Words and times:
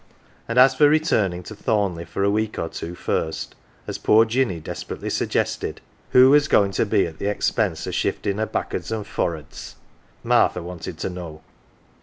And 0.47 0.57
as 0.57 0.73
for 0.73 0.89
returning 0.89 1.43
to 1.43 1.55
Thornleigh 1.55 2.05
for 2.07 2.23
a 2.23 2.31
week 2.31 2.57
or 2.57 2.67
two 2.69 2.95
first, 2.95 3.53
as 3.85 3.99
poor 3.99 4.25
Jinny 4.25 4.59
desperately 4.59 5.11
suggested, 5.11 5.79
who 6.09 6.31
was 6.31 6.47
goin 6.47 6.69
1 6.69 6.71
to 6.71 6.85
be 6.87 7.05
at 7.05 7.19
th 7.19 7.27
1 7.27 7.35
expense 7.35 7.85
o" 7.85 7.91
shiftin' 7.91 8.39
her 8.39 8.47
backwards 8.47 8.91
and 8.91 9.05
forwards? 9.05 9.75
Martha 10.23 10.63
wanted 10.63 10.97
to 10.97 11.09
know. 11.11 11.43